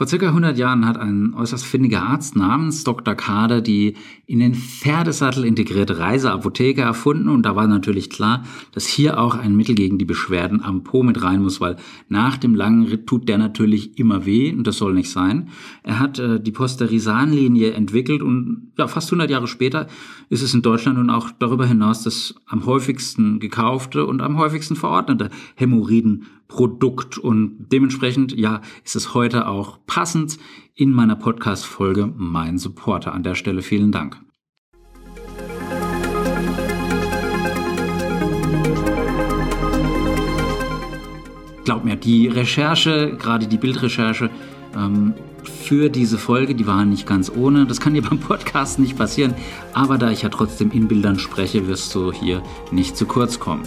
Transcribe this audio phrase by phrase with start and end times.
[0.00, 3.14] Vor circa 100 Jahren hat ein äußerst findiger Arzt namens Dr.
[3.14, 9.20] Kader die in den Pferdesattel integrierte Reiseapotheke erfunden und da war natürlich klar, dass hier
[9.20, 11.76] auch ein Mittel gegen die Beschwerden am Po mit rein muss, weil
[12.08, 15.50] nach dem langen Ritt tut der natürlich immer weh und das soll nicht sein.
[15.82, 19.86] Er hat äh, die Posterisanlinie entwickelt und ja, fast 100 Jahre später
[20.30, 24.76] ist es in Deutschland und auch darüber hinaus das am häufigsten gekaufte und am häufigsten
[24.76, 25.28] verordnete
[26.50, 30.38] Hämorrhoidenprodukt und dementsprechend ja, ist es heute auch passend
[30.74, 33.14] in meiner Podcast-Folge Mein Supporter.
[33.14, 34.20] An der Stelle vielen Dank.
[41.64, 44.30] Glaub mir, die Recherche, gerade die Bildrecherche,
[44.76, 47.66] ähm, für diese Folge, die war nicht ganz ohne.
[47.66, 49.34] Das kann dir beim Podcast nicht passieren,
[49.72, 53.62] aber da ich ja trotzdem in Bildern spreche, wirst du hier nicht zu kurz kommen.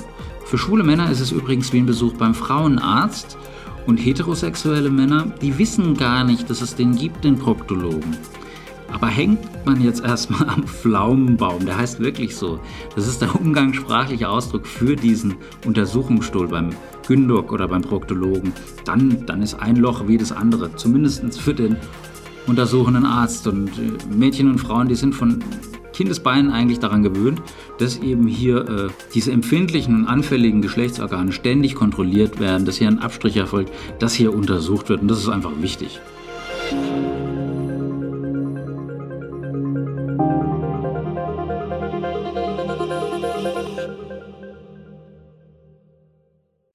[0.53, 3.39] Für schwule Männer ist es übrigens wie ein Besuch beim Frauenarzt.
[3.87, 8.15] Und heterosexuelle Männer, die wissen gar nicht, dass es den gibt, den Proktologen.
[8.91, 12.59] Aber hängt man jetzt erstmal am Pflaumenbaum, der heißt wirklich so.
[12.95, 16.69] Das ist der umgangssprachliche Ausdruck für diesen Untersuchungsstuhl beim
[17.07, 18.53] Gündok oder beim Proktologen.
[18.85, 21.77] Dann, dann ist ein Loch wie das andere, zumindest für den
[22.45, 23.47] untersuchenden Arzt.
[23.47, 25.43] Und äh, Mädchen und Frauen, die sind von
[25.93, 27.41] Kindesbeinen eigentlich daran gewöhnt,
[27.77, 32.99] dass eben hier äh, diese empfindlichen und anfälligen Geschlechtsorgane ständig kontrolliert werden, dass hier ein
[32.99, 36.01] Abstrich erfolgt, dass hier untersucht wird und das ist einfach wichtig.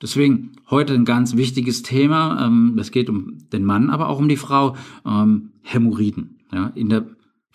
[0.00, 2.46] Deswegen heute ein ganz wichtiges Thema.
[2.46, 4.76] Ähm, es geht um den Mann, aber auch um die Frau.
[5.04, 6.38] Ähm, Hämorrhoiden.
[6.76, 7.04] In der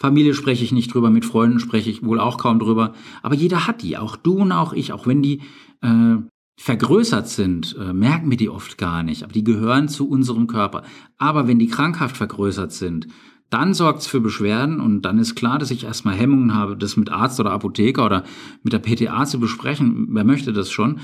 [0.04, 2.94] Familie spreche ich nicht drüber, mit Freunden spreche ich wohl auch kaum drüber.
[3.22, 5.40] Aber jeder hat die, auch du und auch ich, auch wenn die
[5.80, 6.18] äh,
[6.60, 9.24] vergrößert sind, äh, merken wir die oft gar nicht.
[9.24, 10.84] Aber die gehören zu unserem Körper.
[11.18, 13.08] Aber wenn die krankhaft vergrößert sind,
[13.50, 16.98] dann sorgt es für Beschwerden und dann ist klar, dass ich erstmal Hemmungen habe, das
[16.98, 18.26] mit Arzt oder Apotheker oder
[18.62, 20.08] mit der PTA zu besprechen.
[20.10, 21.00] Wer möchte das schon?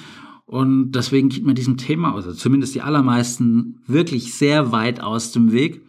[0.45, 5.53] Und deswegen geht man diesem Thema, also zumindest die allermeisten, wirklich sehr weit aus dem
[5.53, 5.85] Weg.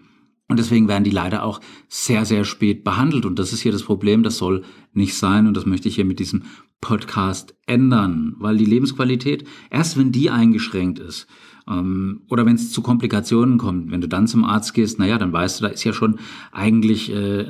[0.51, 3.25] Und deswegen werden die leider auch sehr, sehr spät behandelt.
[3.25, 5.47] Und das ist hier das Problem, das soll nicht sein.
[5.47, 6.43] Und das möchte ich hier mit diesem
[6.81, 11.29] Podcast ändern, weil die Lebensqualität, erst wenn die eingeschränkt ist,
[11.69, 15.33] ähm, oder wenn es zu Komplikationen kommt, wenn du dann zum Arzt gehst, naja, dann
[15.33, 16.19] weißt du, da ist ja schon
[16.51, 17.47] eigentlich äh,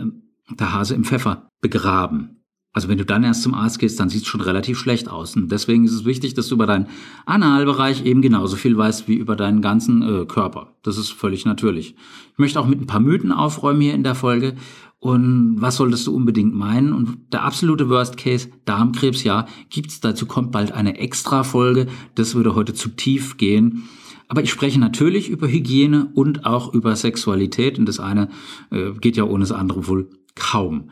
[0.50, 2.39] der Hase im Pfeffer begraben.
[2.72, 5.34] Also wenn du dann erst zum Arzt gehst, dann sieht es schon relativ schlecht aus.
[5.34, 6.86] Und deswegen ist es wichtig, dass du über deinen
[7.26, 10.76] Analbereich eben genauso viel weißt wie über deinen ganzen äh, Körper.
[10.82, 11.96] Das ist völlig natürlich.
[12.32, 14.54] Ich möchte auch mit ein paar Mythen aufräumen hier in der Folge.
[15.00, 16.92] Und was solltest du unbedingt meinen?
[16.92, 21.88] Und der absolute Worst Case, Darmkrebs, ja, gibt's dazu kommt bald eine extra Folge.
[22.14, 23.88] Das würde heute zu tief gehen.
[24.28, 27.80] Aber ich spreche natürlich über Hygiene und auch über Sexualität.
[27.80, 28.28] Und das eine
[28.70, 30.90] äh, geht ja ohne das andere wohl kaum.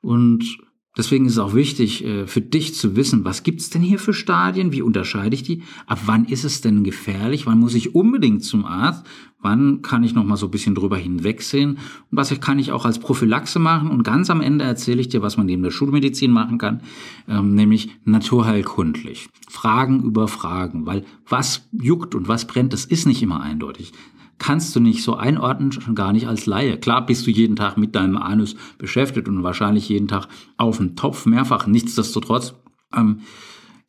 [0.00, 0.58] Und
[1.00, 4.12] Deswegen ist es auch wichtig äh, für dich zu wissen, was gibt's denn hier für
[4.12, 8.44] Stadien, wie unterscheide ich die, ab wann ist es denn gefährlich, wann muss ich unbedingt
[8.44, 9.06] zum Arzt,
[9.40, 11.70] wann kann ich noch mal so ein bisschen drüber hinwegsehen?
[11.70, 11.78] Und
[12.10, 13.88] was kann ich auch als Prophylaxe machen?
[13.88, 16.82] Und ganz am Ende erzähle ich dir, was man neben der Schulmedizin machen kann,
[17.26, 19.30] ähm, nämlich naturheilkundlich.
[19.48, 23.92] Fragen über Fragen, weil was juckt und was brennt, das ist nicht immer eindeutig
[24.40, 26.78] kannst du nicht so einordnen, schon gar nicht als Laie.
[26.78, 30.96] Klar bist du jeden Tag mit deinem Anus beschäftigt und wahrscheinlich jeden Tag auf dem
[30.96, 31.66] Topf mehrfach.
[31.68, 32.54] Nichtsdestotrotz
[32.96, 33.20] ähm,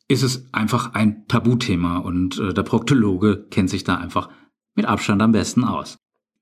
[0.08, 4.28] ist es einfach ein Tabuthema und äh, der Proktologe kennt sich da einfach
[4.74, 5.96] mit Abstand am besten aus.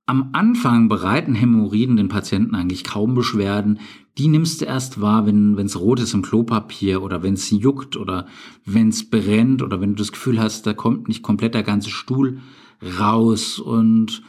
[0.06, 3.78] Am Anfang bereiten Hämorrhoiden den Patienten eigentlich kaum Beschwerden.
[4.18, 7.96] Die nimmst du erst wahr, wenn es rot ist im Klopapier oder wenn es juckt
[7.96, 8.26] oder
[8.64, 11.90] wenn es brennt oder wenn du das Gefühl hast, da kommt nicht komplett der ganze
[11.90, 12.40] Stuhl
[12.98, 14.22] raus und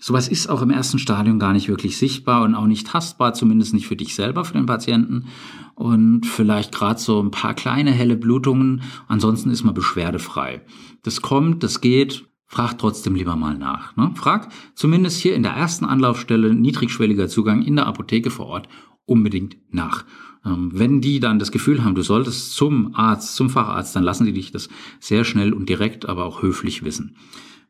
[0.00, 3.74] sowas ist auch im ersten Stadium gar nicht wirklich sichtbar und auch nicht tastbar, zumindest
[3.74, 5.26] nicht für dich selber, für den Patienten
[5.74, 10.62] und vielleicht gerade so ein paar kleine helle Blutungen, ansonsten ist man beschwerdefrei.
[11.02, 13.96] Das kommt, das geht, frag trotzdem lieber mal nach.
[13.96, 14.10] Ne?
[14.14, 18.68] Frag zumindest hier in der ersten Anlaufstelle niedrigschwelliger Zugang in der Apotheke vor Ort
[19.06, 20.04] unbedingt nach.
[20.44, 24.26] Ähm, wenn die dann das Gefühl haben, du solltest zum Arzt, zum Facharzt, dann lassen
[24.26, 24.68] die dich das
[25.00, 27.16] sehr schnell und direkt, aber auch höflich wissen.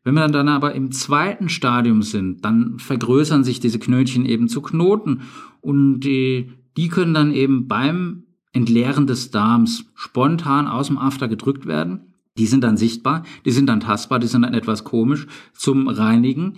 [0.04, 4.60] Wenn wir dann aber im zweiten Stadium sind, dann vergrößern sich diese Knötchen eben zu
[4.60, 5.22] Knoten
[5.60, 11.66] und die, die können dann eben beim Entleeren des Darms spontan aus dem After gedrückt
[11.66, 12.14] werden.
[12.36, 16.54] Die sind dann sichtbar, die sind dann tastbar, die sind dann etwas komisch zum Reinigen.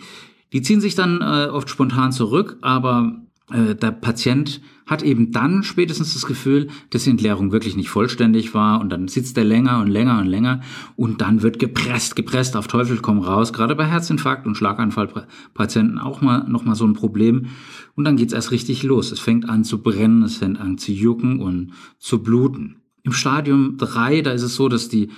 [0.52, 6.14] Die ziehen sich dann äh, oft spontan zurück, aber der Patient hat eben dann spätestens
[6.14, 9.88] das Gefühl, dass die Entleerung wirklich nicht vollständig war und dann sitzt er länger und
[9.88, 10.60] länger und länger
[10.96, 13.52] und dann wird gepresst, gepresst, auf Teufel komm raus.
[13.52, 17.46] Gerade bei Herzinfarkt und Schlaganfallpatienten auch mal noch mal so ein Problem.
[17.94, 19.12] Und dann geht's erst richtig los.
[19.12, 22.76] Es fängt an zu brennen, es fängt an zu jucken und zu bluten.
[23.02, 25.10] Im Stadium drei da ist es so, dass die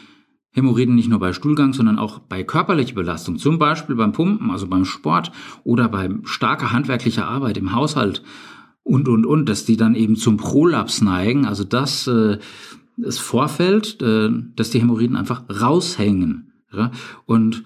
[0.57, 4.67] Hämorrhoiden nicht nur bei Stuhlgang, sondern auch bei körperlicher Belastung, zum Beispiel beim Pumpen, also
[4.67, 5.31] beim Sport
[5.65, 8.23] oder bei starker handwerklicher Arbeit im Haushalt
[8.83, 12.39] und, und, und, dass die dann eben zum Prolaps neigen, also dass äh,
[12.97, 16.53] das Vorfeld, äh, dass die Hämorrhoiden einfach raushängen.
[16.73, 16.91] Ja?
[17.27, 17.65] Und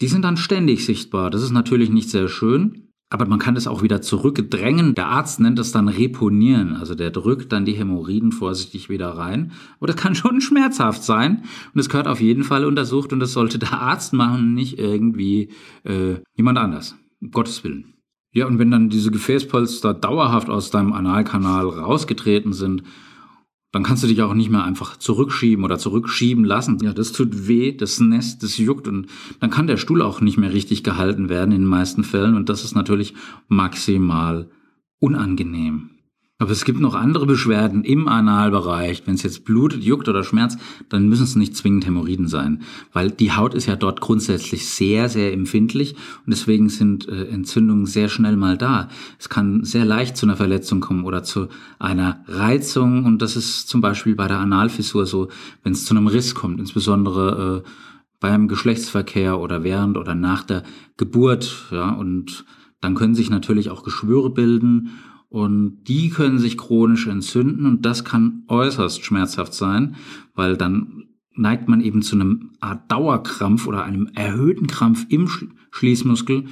[0.00, 1.30] die sind dann ständig sichtbar.
[1.30, 2.81] Das ist natürlich nicht sehr schön.
[3.12, 4.94] Aber man kann das auch wieder zurückdrängen.
[4.94, 6.76] Der Arzt nennt das dann Reponieren.
[6.76, 9.52] Also der drückt dann die Hämorrhoiden vorsichtig wieder rein.
[9.76, 11.44] Aber das kann schon schmerzhaft sein.
[11.74, 15.50] Und es gehört auf jeden Fall untersucht und das sollte der Arzt machen, nicht irgendwie
[15.84, 16.96] äh, jemand anders.
[17.20, 17.92] Um Gottes Willen.
[18.32, 22.82] Ja, und wenn dann diese Gefäßpolster dauerhaft aus deinem Analkanal rausgetreten sind,
[23.72, 26.78] dann kannst du dich auch nicht mehr einfach zurückschieben oder zurückschieben lassen.
[26.82, 29.06] Ja, das tut weh, das Nest, das juckt und
[29.40, 32.48] dann kann der Stuhl auch nicht mehr richtig gehalten werden in den meisten Fällen und
[32.48, 33.14] das ist natürlich
[33.48, 34.50] maximal
[35.00, 35.91] unangenehm.
[36.42, 39.04] Aber es gibt noch andere Beschwerden im Analbereich.
[39.06, 40.58] Wenn es jetzt blutet, juckt oder schmerzt,
[40.88, 42.62] dann müssen es nicht zwingend Hämorrhoiden sein,
[42.92, 45.94] weil die Haut ist ja dort grundsätzlich sehr, sehr empfindlich
[46.26, 48.88] und deswegen sind äh, Entzündungen sehr schnell mal da.
[49.20, 51.46] Es kann sehr leicht zu einer Verletzung kommen oder zu
[51.78, 55.28] einer Reizung und das ist zum Beispiel bei der Analfissur so,
[55.62, 57.68] wenn es zu einem Riss kommt, insbesondere äh,
[58.18, 60.64] beim Geschlechtsverkehr oder während oder nach der
[60.96, 62.44] Geburt, ja, und
[62.80, 64.90] dann können sich natürlich auch Geschwüre bilden
[65.32, 69.96] und die können sich chronisch entzünden und das kann äußerst schmerzhaft sein,
[70.34, 75.30] weil dann neigt man eben zu einem Art Dauerkrampf oder einem erhöhten Krampf im
[75.70, 76.44] Schließmuskel,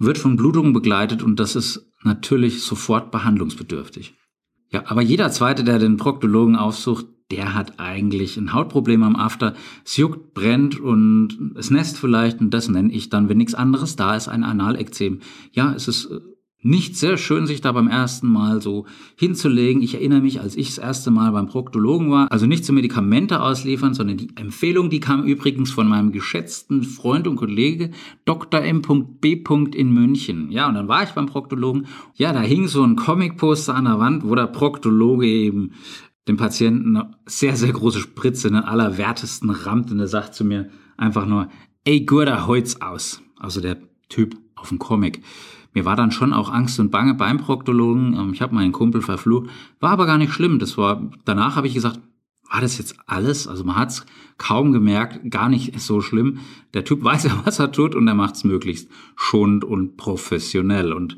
[0.00, 4.14] wird von Blutungen begleitet und das ist natürlich sofort behandlungsbedürftig.
[4.72, 9.54] Ja, aber jeder zweite, der den Proktologen aufsucht, der hat eigentlich ein Hautproblem am After.
[9.84, 13.94] Es juckt, brennt und es nässt vielleicht und das nenne ich dann, wenn nichts anderes
[13.94, 15.20] da ist, ein Analekzem.
[15.52, 16.18] Ja, es ist äh,
[16.64, 19.82] nicht sehr schön, sich da beim ersten Mal so hinzulegen.
[19.82, 23.42] Ich erinnere mich, als ich das erste Mal beim Proktologen war, also nicht zu Medikamente
[23.42, 27.90] ausliefern, sondern die Empfehlung, die kam übrigens von meinem geschätzten Freund und Kollege
[28.24, 28.62] Dr.
[28.62, 29.44] M.B.
[29.74, 30.50] in München.
[30.50, 31.86] Ja, und dann war ich beim Proktologen.
[32.14, 35.72] Ja, da hing so ein Comicposter an der Wand, wo der Proktologe eben
[36.26, 40.46] dem Patienten eine sehr, sehr große Spritze in den allerwertesten rammt und er sagt zu
[40.46, 41.50] mir einfach nur,
[41.84, 43.20] ey, guter Holz aus.
[43.38, 43.76] Also der
[44.08, 45.20] Typ auf dem Comic.
[45.74, 48.14] Mir war dann schon auch Angst und Bange beim Proktologen.
[48.14, 49.50] Ähm, ich habe meinen Kumpel verflucht.
[49.80, 50.58] War aber gar nicht schlimm.
[50.58, 52.00] Das war, danach habe ich gesagt,
[52.48, 53.48] war das jetzt alles?
[53.48, 54.06] Also man hat es
[54.38, 56.38] kaum gemerkt, gar nicht so schlimm.
[56.72, 60.92] Der Typ weiß ja, was er tut und er macht es möglichst schonend und professionell.
[60.92, 61.16] Und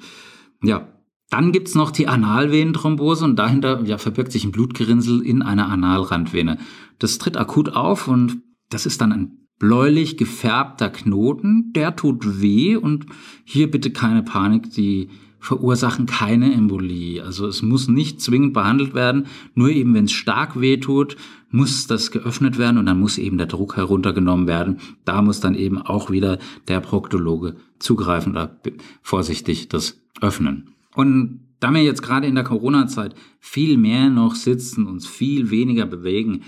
[0.62, 0.88] ja,
[1.29, 6.59] dann gibt's noch die Analvenenthrombose und dahinter ja, verbirgt sich ein Blutgerinnsel in einer Analrandvene.
[6.99, 12.76] Das tritt akut auf und das ist dann ein bläulich gefärbter Knoten, der tut weh
[12.76, 13.06] und
[13.44, 15.08] hier bitte keine Panik, die
[15.38, 17.23] verursachen keine Embolie.
[17.23, 21.17] Also es muss nicht zwingend behandelt werden, nur eben wenn es stark weh tut,
[21.50, 24.79] muss das geöffnet werden und dann muss eben der Druck heruntergenommen werden.
[25.05, 26.38] Da muss dann eben auch wieder
[26.69, 28.59] der Proktologe zugreifen oder
[29.02, 30.70] vorsichtig das öffnen.
[30.94, 35.87] Und da wir jetzt gerade in der Corona-Zeit viel mehr noch sitzen, uns viel weniger
[35.87, 36.43] bewegen,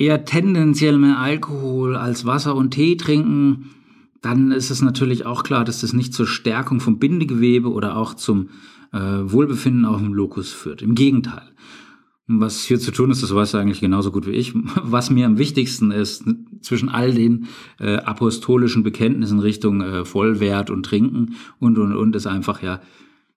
[0.00, 3.70] eher tendenziell mehr Alkohol als Wasser und Tee trinken,
[4.22, 8.14] dann ist es natürlich auch klar, dass das nicht zur Stärkung vom Bindegewebe oder auch
[8.14, 8.48] zum
[8.92, 10.82] äh, Wohlbefinden auf dem Lokus führt.
[10.82, 11.42] Im Gegenteil.
[12.26, 14.54] Was hier zu tun ist, das weißt du eigentlich genauso gut wie ich.
[14.82, 16.24] Was mir am wichtigsten ist,
[16.62, 17.48] zwischen all den
[17.78, 22.80] äh, apostolischen Bekenntnissen Richtung äh, Vollwert und Trinken und, und, und, ist einfach ja,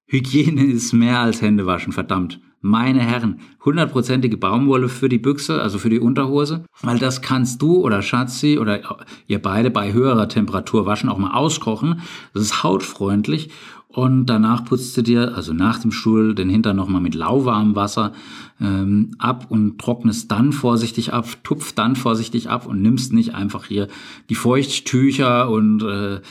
[0.05, 5.89] Hygiene ist mehr als Händewaschen, verdammt meine Herren, hundertprozentige Baumwolle für die Büchse, also für
[5.89, 8.79] die Unterhose, weil das kannst du oder Schatzi oder
[9.27, 12.01] ihr beide bei höherer Temperatur waschen, auch mal auskochen.
[12.33, 13.49] Das ist hautfreundlich
[13.89, 18.13] und danach putzt du dir, also nach dem Stuhl, den Hintern nochmal mit lauwarmem Wasser
[18.61, 23.65] ähm, ab und trocknest dann vorsichtig ab, tupft dann vorsichtig ab und nimmst nicht einfach
[23.65, 23.89] hier
[24.29, 26.21] die Feuchttücher und äh,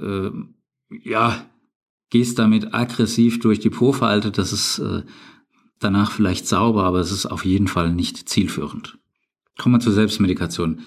[0.00, 0.30] äh,
[1.02, 1.46] ja,
[2.10, 4.30] gehst damit aggressiv durch die Po-Falte.
[4.30, 5.02] Das ist äh,
[5.80, 8.98] danach vielleicht sauber, aber es ist auf jeden Fall nicht zielführend.
[9.58, 10.80] Kommen wir zur Selbstmedikation.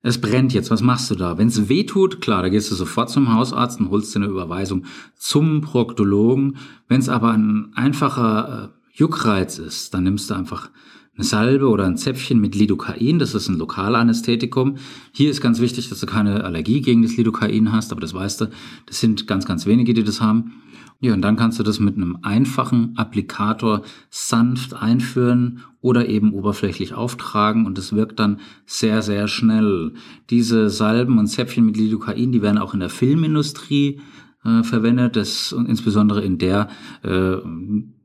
[0.00, 1.38] Es brennt jetzt, was machst du da?
[1.38, 4.28] Wenn es weh tut, klar, da gehst du sofort zum Hausarzt und holst dir eine
[4.28, 4.84] Überweisung
[5.16, 6.56] zum Proktologen.
[6.86, 10.70] Wenn es aber ein einfacher äh, Juckreiz ist, dann nimmst du einfach
[11.18, 14.76] eine Salbe oder ein Zäpfchen mit Lidocain, das ist ein Lokalanästhetikum.
[15.12, 18.42] Hier ist ganz wichtig, dass du keine Allergie gegen das Lidocain hast, aber das weißt
[18.42, 18.50] du,
[18.86, 20.62] das sind ganz, ganz wenige, die das haben.
[21.00, 26.94] Ja, und dann kannst du das mit einem einfachen Applikator sanft einführen oder eben oberflächlich
[26.94, 29.94] auftragen und es wirkt dann sehr, sehr schnell.
[30.28, 34.00] Diese Salben und Zäpfchen mit Lidocain, die werden auch in der Filmindustrie
[34.44, 36.68] äh, verwendet, das, insbesondere in der,
[37.02, 37.36] äh,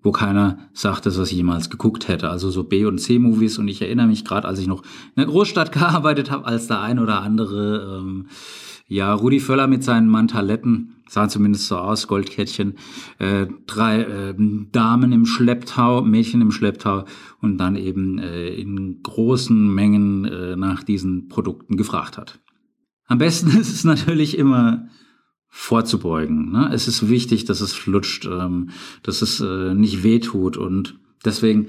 [0.04, 2.30] wo keiner sagt, dass er es jemals geguckt hätte.
[2.30, 3.58] Also so B- und C-Movies.
[3.58, 6.82] Und ich erinnere mich gerade, als ich noch in der Großstadt gearbeitet habe, als der
[6.82, 8.28] ein oder andere, ähm,
[8.88, 12.75] ja, Rudi Völler mit seinen Mantaletten, sah zumindest so aus, Goldkettchen,
[13.20, 14.36] äh, drei äh,
[14.72, 17.06] Damen im Schlepptau, Mädchen im Schlepptau
[17.42, 22.40] und dann eben äh, in großen Mengen äh, nach diesen Produkten gefragt hat.
[23.06, 24.88] Am besten ist es natürlich immer
[25.50, 26.52] vorzubeugen.
[26.52, 26.72] Ne?
[26.74, 28.70] Es ist wichtig, dass es flutscht, ähm,
[29.04, 31.68] dass es äh, nicht wehtut und deswegen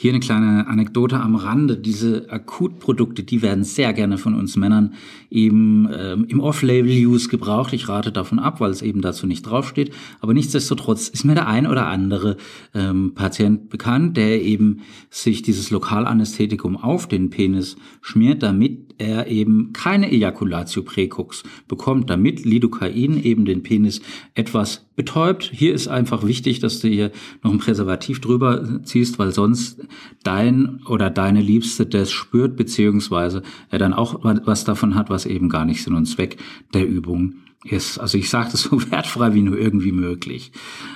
[0.00, 1.76] hier eine kleine Anekdote am Rande.
[1.76, 4.94] Diese Akutprodukte, die werden sehr gerne von uns Männern
[5.28, 7.74] eben ähm, im Off-Label-Use gebraucht.
[7.74, 9.92] Ich rate davon ab, weil es eben dazu nicht draufsteht.
[10.20, 12.38] Aber nichtsdestotrotz ist mir der ein oder andere
[12.72, 14.80] ähm, Patient bekannt, der eben
[15.10, 18.69] sich dieses Lokalanästhetikum auf den Penis schmiert, damit
[19.00, 24.02] er eben keine Ejaculatio Praecox bekommt, damit Lidocain eben den Penis
[24.34, 25.50] etwas betäubt.
[25.52, 27.10] Hier ist einfach wichtig, dass du hier
[27.42, 29.80] noch ein Präservativ drüber ziehst, weil sonst
[30.22, 35.48] dein oder deine Liebste das spürt, beziehungsweise er dann auch was davon hat, was eben
[35.48, 36.36] gar nicht Sinn und Zweck
[36.74, 37.98] der Übung ist.
[37.98, 40.52] Also ich sage das so wertfrei wie nur irgendwie möglich.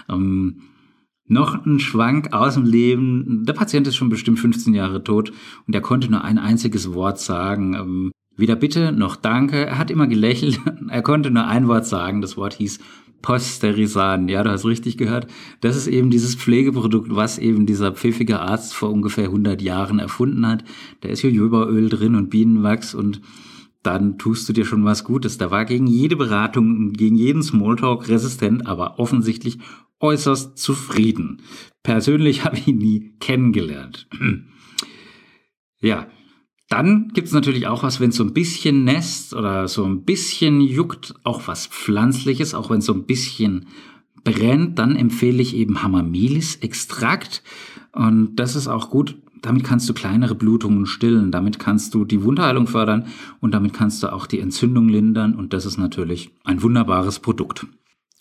[0.08, 0.56] Ähm,
[1.26, 3.44] noch ein Schwank aus dem Leben.
[3.46, 5.32] Der Patient ist schon bestimmt 15 Jahre tot
[5.66, 7.74] und er konnte nur ein einziges Wort sagen.
[7.74, 9.64] Ähm, weder bitte noch danke.
[9.64, 10.60] Er hat immer gelächelt.
[10.88, 12.20] Er konnte nur ein Wort sagen.
[12.20, 12.78] Das Wort hieß
[13.22, 14.28] Posterisan.
[14.28, 15.28] Ja, du hast richtig gehört.
[15.62, 20.46] Das ist eben dieses Pflegeprodukt, was eben dieser pfiffige Arzt vor ungefähr 100 Jahren erfunden
[20.46, 20.62] hat.
[21.00, 23.22] Da ist Jojobaöl drin und Bienenwachs und
[23.82, 25.38] dann tust du dir schon was Gutes.
[25.38, 29.58] Da war gegen jede Beratung, gegen jeden Smalltalk resistent, aber offensichtlich
[30.04, 31.42] äußerst zufrieden.
[31.82, 34.06] Persönlich habe ich ihn nie kennengelernt.
[35.80, 36.06] ja,
[36.68, 40.60] dann gibt's natürlich auch was, wenn es so ein bisschen nässt oder so ein bisschen
[40.60, 43.66] juckt, auch was Pflanzliches, auch wenn es so ein bisschen
[44.24, 47.42] brennt, dann empfehle ich eben Hamamelis-Extrakt.
[47.92, 49.16] Und das ist auch gut.
[49.42, 53.08] Damit kannst du kleinere Blutungen stillen, damit kannst du die Wundheilung fördern
[53.40, 55.34] und damit kannst du auch die Entzündung lindern.
[55.34, 57.66] Und das ist natürlich ein wunderbares Produkt.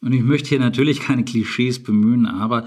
[0.03, 2.65] Und ich möchte hier natürlich keine Klischees bemühen, aber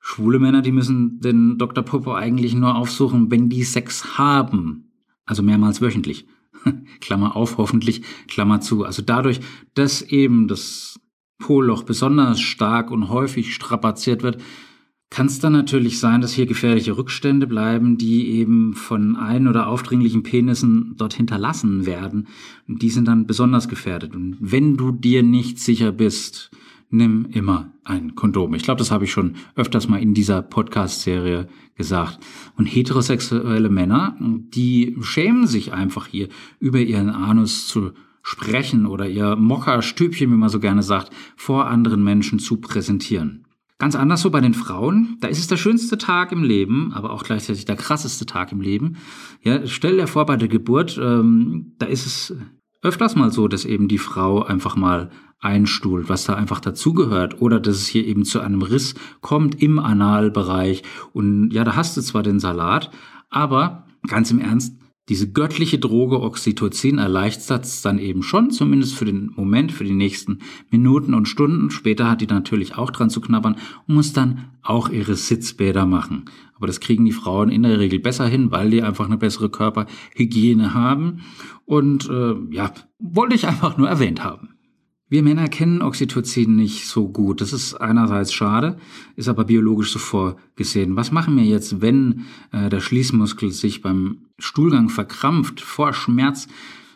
[0.00, 1.84] schwule Männer, die müssen den Dr.
[1.84, 4.90] Popo eigentlich nur aufsuchen, wenn die Sex haben
[5.30, 6.26] also mehrmals wöchentlich.
[7.00, 8.84] Klammer auf, hoffentlich, Klammer zu.
[8.84, 9.40] Also dadurch,
[9.74, 10.98] dass eben das
[11.38, 14.42] Polloch besonders stark und häufig strapaziert wird,
[15.10, 19.66] kann es dann natürlich sein, dass hier gefährliche Rückstände bleiben, die eben von ein- oder
[19.66, 22.28] aufdringlichen Penissen dort hinterlassen werden.
[22.68, 24.14] Und die sind dann besonders gefährdet.
[24.14, 26.52] Und wenn du dir nicht sicher bist,
[26.90, 28.54] nimm immer ein Kondom.
[28.54, 32.20] Ich glaube, das habe ich schon öfters mal in dieser Podcast-Serie gesagt.
[32.56, 36.28] Und heterosexuelle Männer, die schämen sich einfach hier
[36.60, 42.04] über ihren Anus zu sprechen oder ihr Mokka-Stübchen, wie man so gerne sagt, vor anderen
[42.04, 43.44] Menschen zu präsentieren.
[43.80, 45.16] Ganz anders so bei den Frauen.
[45.20, 48.60] Da ist es der schönste Tag im Leben, aber auch gleichzeitig der krasseste Tag im
[48.60, 48.98] Leben.
[49.42, 52.36] Ja, stell dir vor, bei der Geburt, ähm, da ist es
[52.82, 55.08] öfters mal so, dass eben die Frau einfach mal
[55.38, 59.78] einstuhlt, was da einfach dazugehört, oder dass es hier eben zu einem Riss kommt im
[59.78, 60.82] Analbereich.
[61.14, 62.90] Und ja, da hast du zwar den Salat,
[63.30, 64.76] aber ganz im Ernst,
[65.10, 69.92] diese göttliche Droge Oxytocin erleichtert es dann eben schon, zumindest für den Moment, für die
[69.92, 70.38] nächsten
[70.70, 71.72] Minuten und Stunden.
[71.72, 73.56] Später hat die natürlich auch dran zu knabbern
[73.88, 76.26] und muss dann auch ihre Sitzbäder machen.
[76.54, 79.50] Aber das kriegen die Frauen in der Regel besser hin, weil die einfach eine bessere
[79.50, 81.22] Körperhygiene haben.
[81.64, 84.50] Und äh, ja, wollte ich einfach nur erwähnt haben.
[85.08, 87.40] Wir Männer kennen Oxytocin nicht so gut.
[87.40, 88.78] Das ist einerseits schade,
[89.16, 90.94] ist aber biologisch so vorgesehen.
[90.94, 96.48] Was machen wir jetzt, wenn äh, der Schließmuskel sich beim Stuhlgang verkrampft vor Schmerz?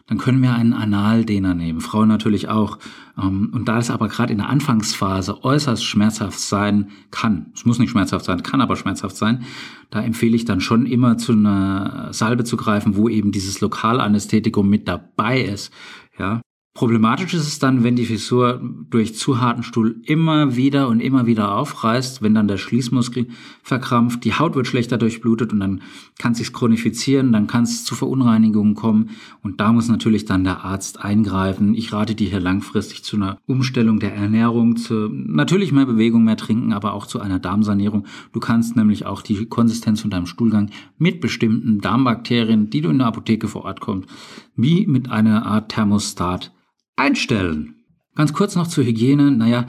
[0.06, 2.78] Dann können wir einen Analdehner nehmen, Frauen natürlich auch.
[3.16, 7.78] Ähm, und da es aber gerade in der Anfangsphase äußerst schmerzhaft sein kann, es muss
[7.78, 9.44] nicht schmerzhaft sein, kann aber schmerzhaft sein,
[9.88, 14.68] da empfehle ich dann schon immer zu einer Salbe zu greifen, wo eben dieses Lokalanästhetikum
[14.68, 15.72] mit dabei ist.
[16.18, 16.42] Ja,
[16.76, 21.24] Problematisch ist es dann, wenn die Fissur durch zu harten Stuhl immer wieder und immer
[21.24, 23.28] wieder aufreißt, wenn dann der Schließmuskel
[23.62, 25.82] verkrampft, die Haut wird schlechter durchblutet und dann
[26.18, 30.42] kann es sich chronifizieren, dann kann es zu Verunreinigungen kommen und da muss natürlich dann
[30.42, 31.74] der Arzt eingreifen.
[31.74, 36.36] Ich rate dir hier langfristig zu einer Umstellung der Ernährung, zu natürlich mehr Bewegung, mehr
[36.36, 38.04] trinken, aber auch zu einer Darmsanierung.
[38.32, 42.98] Du kannst nämlich auch die Konsistenz von deinem Stuhlgang mit bestimmten Darmbakterien, die du in
[42.98, 44.08] der Apotheke vor Ort kommst,
[44.56, 46.50] wie mit einer Art Thermostat
[46.96, 47.76] einstellen.
[48.14, 49.30] Ganz kurz noch zur Hygiene.
[49.30, 49.66] Naja,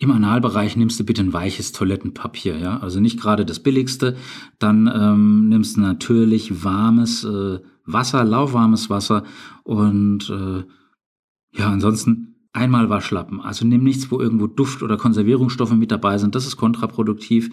[0.00, 4.16] Im Analbereich nimmst du bitte ein weiches Toilettenpapier, ja, also nicht gerade das billigste.
[4.60, 9.24] Dann ähm, nimmst du natürlich warmes äh, Wasser, lauwarmes Wasser
[9.64, 10.62] und äh,
[11.58, 13.40] ja, ansonsten einmal Waschlappen.
[13.40, 16.34] Also nimm nichts, wo irgendwo Duft oder Konservierungsstoffe mit dabei sind.
[16.34, 17.50] Das ist kontraproduktiv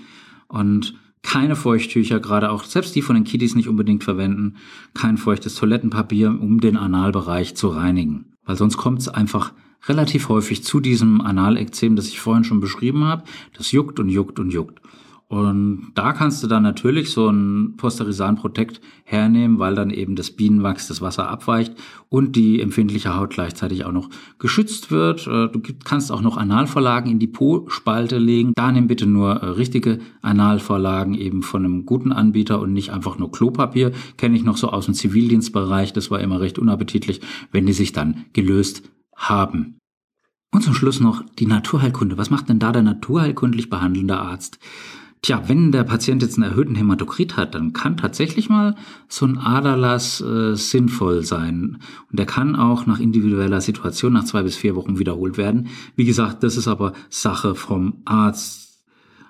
[0.47, 0.93] und
[1.23, 4.57] keine Feuchttücher, gerade auch selbst die von den Kiddies nicht unbedingt verwenden.
[4.93, 9.51] Kein feuchtes Toilettenpapier, um den Analbereich zu reinigen, weil sonst kommt es einfach
[9.87, 13.23] relativ häufig zu diesem Analekzem, das ich vorhin schon beschrieben habe.
[13.53, 14.79] Das juckt und juckt und juckt.
[15.27, 20.29] Und da kannst du dann natürlich so ein Posterisan Protect hernehmen, weil dann eben das
[20.29, 21.73] Bienenwachs das Wasser abweicht
[22.09, 25.25] und die empfindliche Haut gleichzeitig auch noch geschützt wird.
[25.25, 28.53] Äh, du kannst auch noch Analvorlagen in die Po-Spalte legen.
[28.55, 33.17] Da nimm bitte nur äh, richtige Analvorlagen eben von einem guten Anbieter und nicht einfach
[33.17, 33.93] nur Klopapier.
[34.17, 35.91] Kenne ich noch so aus dem Zivildienstbereich.
[35.91, 38.83] Das war immer recht unappetitlich, wenn die sich dann gelöst
[39.15, 39.79] haben.
[40.53, 42.17] Und zum Schluss noch die Naturheilkunde.
[42.17, 44.59] Was macht denn da der naturheilkundlich behandelnde Arzt?
[45.25, 48.75] Tja, wenn der Patient jetzt einen erhöhten Hämatokrit hat, dann kann tatsächlich mal
[49.07, 51.79] so ein Aderlass äh, sinnvoll sein.
[52.11, 55.69] Und der kann auch nach individueller Situation nach zwei bis vier Wochen wiederholt werden.
[55.95, 58.83] Wie gesagt, das ist aber Sache vom Arzt.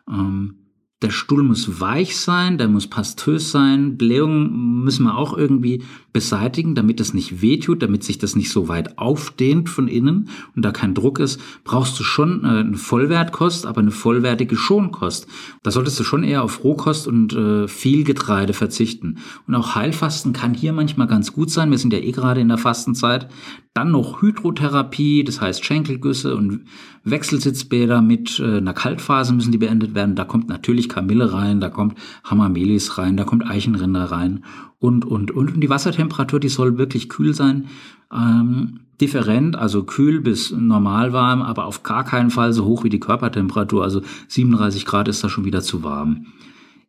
[0.09, 0.64] Ähm,
[1.01, 3.97] der Stuhl muss weich sein, der muss pastös sein.
[3.97, 5.83] Blähungen müssen wir auch irgendwie
[6.13, 10.63] beseitigen, damit es nicht wehtut, damit sich das nicht so weit aufdehnt von innen und
[10.63, 11.41] da kein Druck ist.
[11.65, 15.27] Brauchst du schon äh, eine Vollwertkost, aber eine vollwertige Schonkost.
[15.63, 19.17] Da solltest du schon eher auf Rohkost und äh, viel Getreide verzichten.
[19.45, 21.71] Und auch Heilfasten kann hier manchmal ganz gut sein.
[21.71, 23.27] Wir sind ja eh gerade in der Fastenzeit.
[23.73, 26.61] Dann noch Hydrotherapie, das heißt Schenkelgüsse und
[27.03, 30.15] Wechselsitzbäder mit äh, einer Kaltphase müssen die beendet werden.
[30.15, 34.44] Da kommt natürlich Kamille rein, da kommt Hamamelis rein, da kommt Eichenrinder rein
[34.80, 35.54] und, und, und.
[35.54, 37.65] Und die Wassertemperatur, die soll wirklich kühl sein.
[38.13, 42.89] Ähm, different, also kühl bis normal warm, aber auf gar keinen Fall so hoch wie
[42.89, 43.84] die Körpertemperatur.
[43.84, 46.27] Also 37 Grad ist da schon wieder zu warm.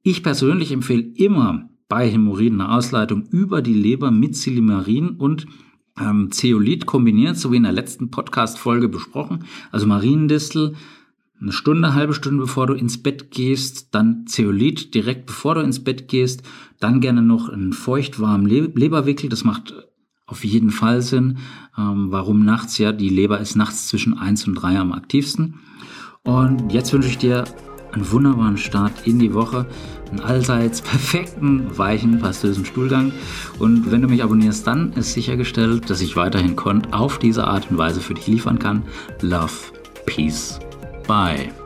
[0.03, 5.47] Ich persönlich empfehle immer bei Hämorrhoiden eine Ausleitung über die Leber mit Silimarin und
[5.99, 9.45] ähm, Zeolit kombiniert, so wie in der letzten Podcast-Folge besprochen.
[9.73, 10.75] Also Mariendistel,
[11.41, 15.85] eine Stunde, halbe Stunde bevor du ins Bett gehst, dann Zeolit direkt bevor du ins
[15.85, 16.43] Bett gehst,
[16.81, 19.75] dann gerne noch einen feuchtwarmen Le Leberwickel, das macht
[20.27, 21.39] auf jeden Fall Sinn.
[21.79, 22.79] Ähm, warum nachts?
[22.79, 25.61] Ja, die Leber ist nachts zwischen eins und drei am aktivsten.
[26.25, 27.45] Und jetzt wünsche ich dir
[27.93, 29.67] einen wunderbaren Start in die Woche,
[30.11, 33.13] einen allseits perfekten, weichen, pastösen Stuhlgang.
[33.59, 37.71] Und wenn du mich abonnierst, dann ist sichergestellt, dass ich weiterhin Kont auf diese Art
[37.71, 38.83] und Weise für dich liefern kann.
[39.21, 39.53] Love,
[40.07, 40.59] Peace,
[41.07, 41.66] Bye.